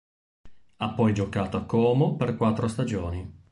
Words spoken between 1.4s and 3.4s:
a Como per quattro stagioni.